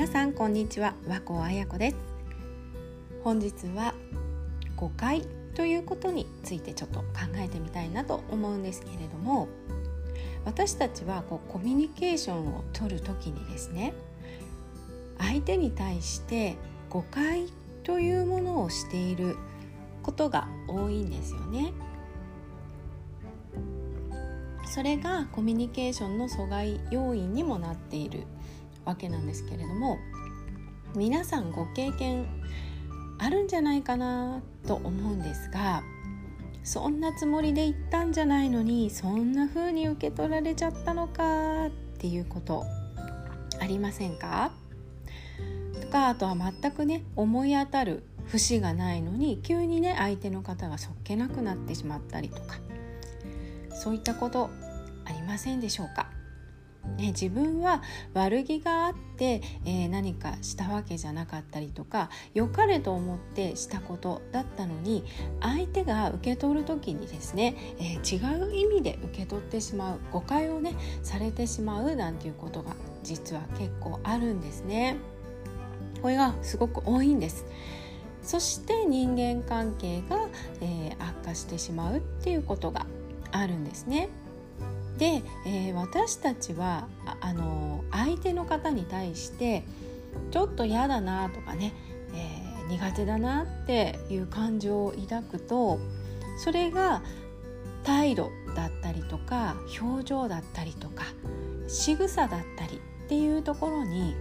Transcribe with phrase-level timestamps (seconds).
[0.00, 0.94] 皆さんこんにちは。
[1.06, 1.96] 和光彩子です。
[3.22, 3.92] 本日は
[4.74, 7.06] 誤解ということについてちょっと考
[7.36, 9.48] えてみたいなと思うんですけれども
[10.46, 13.92] 私たちはこうコミュニケーションを取る時にですね
[15.18, 16.56] 相手に対して
[16.88, 19.36] 誤解というものをしている
[20.02, 21.74] ことが多いんですよね。
[24.64, 28.24] それがコミュニケーションの阻害要因にもなっている。
[28.90, 29.98] わけなんですけれども
[30.94, 32.26] 皆さんご経験
[33.18, 35.82] あるんじゃないかなと思うんですが
[36.64, 42.64] そんなつもりで言ったんじゃないのにそんな風に受け取られちゃったのかっていうこと
[43.60, 44.52] ありませんか？
[45.80, 52.58] とかあとは全くね思い当たる節がないのに急にね相手の方がそっけなくなってしまったりとか
[53.72, 54.50] そういったこと
[55.04, 56.10] ありませんでしょうか、
[57.00, 57.82] ね、自分は
[58.12, 65.04] 悪気があって、えー、何かしたわけじゃなかったりとか良かれと思ってしたことだったのに
[65.40, 74.96] 相手が受け取る時にですね、えー、違う意味で受け取ってしまう誤解をねされてしまうなんていうことが実は結構あるんですね。
[76.02, 77.46] これがすごく多いんです。
[78.22, 80.28] そして人間関係が、
[80.60, 82.86] えー、悪化してしまうっていうことが
[83.32, 84.10] あるんですね。
[85.00, 86.86] で、えー、私たちは
[87.22, 89.64] あの相手の方に対して
[90.30, 91.72] ちょっと嫌だなとかね、
[92.14, 95.80] えー、苦手だなっていう感情を抱くと
[96.44, 97.02] それが
[97.82, 101.04] 態度だったりとか表情だったりとか
[101.66, 104.14] 仕草だったりっていうところに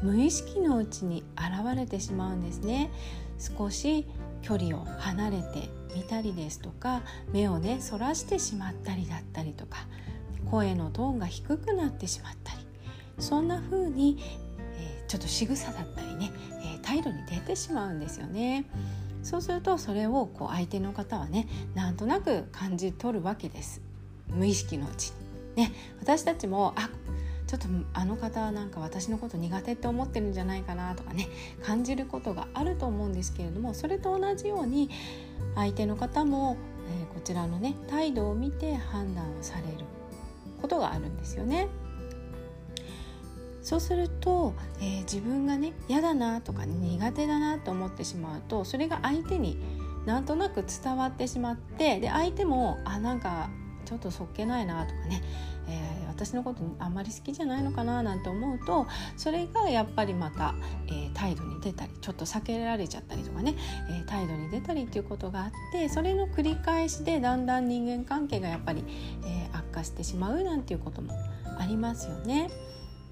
[0.00, 2.90] 無意識のうちに現れてしまうんですね。
[3.38, 4.06] 少し
[4.42, 9.86] 距離を離れてみたりですとか目をねそらしてしまったりだったりとか
[10.50, 12.58] 声のトーンが低くなってしまったり
[13.18, 14.18] そんな風に、
[14.76, 18.64] えー、ちょっと仕草だったりね、えー、態度に出てしまうんですよね。
[19.22, 23.82] そうするとそれをこう相手の方はねなんとなく感じ取るわけです
[24.28, 25.10] 無意識のうち
[25.56, 25.64] に。
[25.64, 26.88] ね、私たちもあ
[27.46, 31.28] ちょっとあの方はなんか私のこと苦手って思ってるんじゃないかなとかね
[31.62, 34.88] 感じることがあると思うんですけれどもそれと同じように
[35.56, 36.56] 相手の方も、
[36.88, 39.84] えー、こちらのね態度を見て判断をされる
[40.60, 41.68] ことがあるんですよね。
[43.62, 49.58] そうすると、えー、自分がね嫌だなとか、苦手だなと思ってしまうとそれが相手に
[50.06, 53.50] なんとなく伝わってしまってで相手もあなんか
[53.84, 55.22] ちょっとそっけないなとかね、
[55.68, 60.54] えー、私のことあんまり好きじゃないのかななんて思うとそれがやっぱりまた、
[60.86, 63.56] えー、態度に出たりちょっと避けられちゃったりとかね、
[63.90, 68.84] えー、態度に出たりっていうことがあってそれの繰り返しでだんだん人間関係がやっぱり、
[69.24, 71.12] え化してしまうなんていうことも
[71.58, 72.50] ありますよね。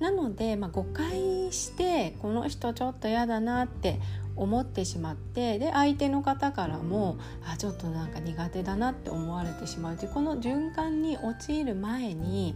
[0.00, 4.00] なので、まあ、誤解してこの人ちょっと嫌だなって
[4.36, 12.54] 思ってしまってで相手の方からもあちょっとなんか苦手だなって思われてしまうというこの循環に陥る前に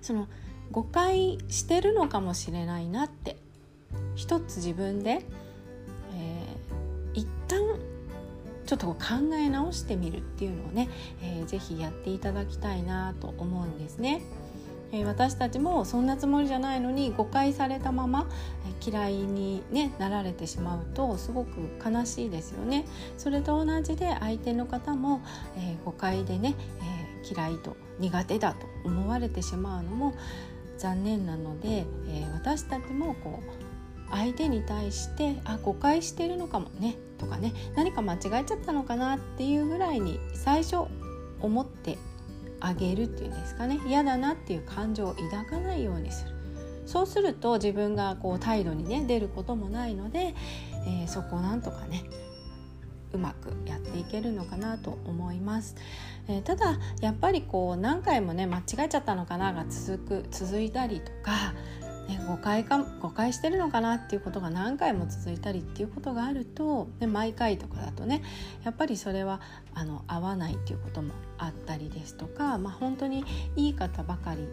[0.00, 0.28] その
[0.70, 3.36] 誤解してるのかもしれないなって
[4.14, 5.26] 一つ自分で、
[8.66, 8.96] ちょっと考
[9.34, 10.88] え直してみるっていうのをね、
[11.22, 14.22] えー、ぜひやっていただきたいなと思うんですね。
[14.92, 18.28] えー、私たちもそんなつもりじゃないのに誤解されたまま、
[18.66, 21.50] えー、嫌いに、ね、なられてしまうとすごく
[21.84, 22.86] 悲しいですよね。
[23.18, 25.20] それと同じで相手の方も、
[25.56, 30.14] えー、誤解でね、え嫌いと苦手だと思われてしまうのも
[30.78, 33.63] 残念なので、え私たちもこう
[34.14, 40.86] 相手に対してあ誤解してるのかもねとかね何か間違えちゃったのかなっていうぐらいに最初
[41.40, 41.98] 思って
[42.60, 43.78] あげるっていうんですかね。
[43.86, 46.34] 嫌だなっていう感情を抱かないようにする。
[46.86, 50.34] そうすると自分がこう態度にね出ることもないので、
[50.86, 52.04] えー、そこをなんとかね
[53.12, 55.76] うまくやっていけるのかなと思います、
[56.28, 61.54] えー、ただやっぱりこう何回もね間違えちゃったのかなが続く続いたりとか
[62.08, 68.22] ね、誤解か誤解してるのかなっていうことが何回も続いたりっていうことがあると、ね、毎回とかだとね
[68.62, 69.40] やっぱりそれは
[69.74, 73.24] あの合わないっていうこともあったりですとか、まあ、本当に
[73.56, 74.46] いい方ばかり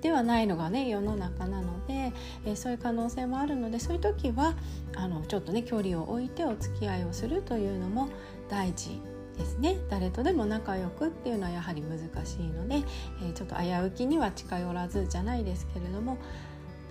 [0.00, 2.12] ではないのがね世の中なので、
[2.44, 4.54] えー、そういう可能性もあるのでそういう時は
[4.96, 8.08] あのちょっとね距離を置いてお付き合いをするというのも
[8.50, 9.00] 大事
[9.38, 9.76] ですね。
[9.90, 12.76] 誰とでも仲良くっていうのはやはり難しいので、
[13.22, 16.18] えー、ちょっと危うきには近寄らずじゃないですけれども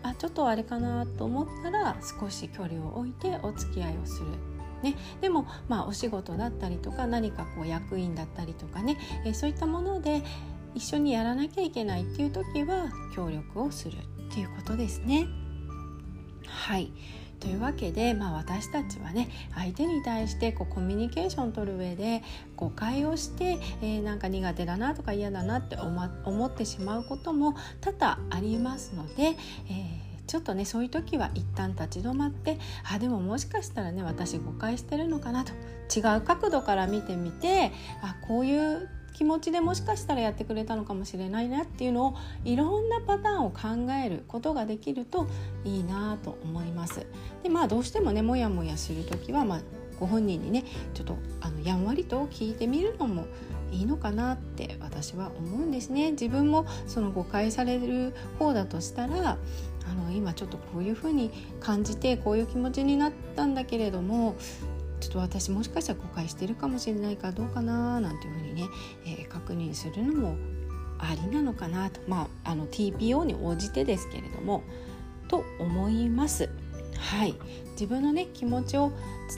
[0.04, 4.28] あちょっとあれかなと思ったら少し距離を置いてお付き合いをする。
[4.84, 10.24] ね、でも、まあ、お仕事だったりとか何かこう役員だったりとかね、えー、そういったもので
[10.76, 15.28] 一緒にやらなきゃいけないっていう時は協力をするっていうことですね。
[16.46, 16.92] はい
[17.44, 22.24] というわけで、まあ、私たちはね相手に対してこうコミュニケーションを取る上で
[22.56, 29.36] 誤解をして、えー、なんか苦手だなとか嫌だなって思ってしまうことも多々ありますので、
[29.70, 32.58] えーちょっとねそういう時は一旦立ち止まって
[32.90, 35.52] あでももしかしたらね私誤解してるのかなと
[35.94, 45.28] 違う角度から見てみてあこういう気持ちでもしかしたらやってくれたのかもしれないなっていうのをいろんなパターンを考えることができると
[45.64, 47.06] いいなと思います。
[47.44, 49.62] でまあどうしてもねモヤモヤする時は、まあ、
[50.00, 53.26] ご本人にねちょっとあのやんわりと聞いてみるのも
[53.72, 56.12] いいのかなって私は思うんですね。
[56.12, 59.38] 自分もその誤解される方だとしたら
[59.90, 64.36] あの今ちょっとこういうふうに感じてこういう気持ちになったんだけれども
[65.04, 68.64] ちょっと私もしかしたら誤解してるかもしれないからどうかななんていうふうにね、
[69.06, 70.38] えー、確認するのも
[70.98, 74.64] ありなのかなとまああの TPO に応じてですけれども
[75.28, 76.50] と思います。
[76.98, 77.36] はい
[77.72, 78.92] 自分のね気持ちを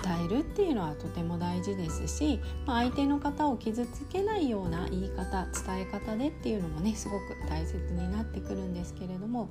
[0.04, 9.50] 伝えるっていうのはとても大事ですし、まあ、相手の方を傷つけないような言い方伝え方でっていうのもねすごく大切になってくるんですけれども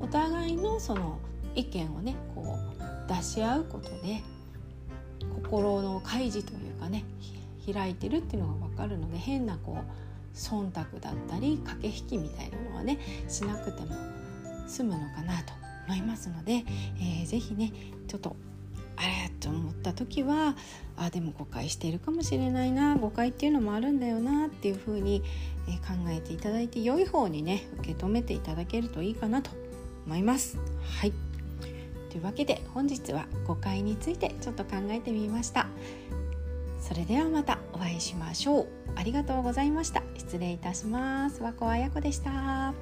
[0.00, 1.20] お互いのその
[1.54, 4.22] 意見をねこう出し合うことで
[5.34, 7.04] 心の開示というかね
[7.70, 12.98] 開いてるっていうのが分かるので変なこう忖度だったり駆け引きみたいなのはね
[13.28, 13.88] しなくても
[14.66, 15.52] 済むのかなと
[15.86, 16.64] 思いますので、
[17.00, 17.72] えー、ぜね
[18.06, 18.36] ちょっと
[18.96, 20.56] あれと思った時は
[20.96, 25.22] あでも誤解しているかもしれないな誤解っていうのもあるんだよなっていうふうに、
[25.68, 29.50] え考えていただいて良い方にね受け止めていただけるといいかなと
[30.06, 30.58] 思います。
[31.00, 31.27] はい
[32.10, 35.68] というわけで本日は誤解についてちょっと考えてみました。
[36.80, 38.68] それではまたお会いしましょう。
[38.96, 40.02] ありがとうございました。
[40.16, 41.42] 失礼いたします。
[41.42, 42.72] 和子彩子でした。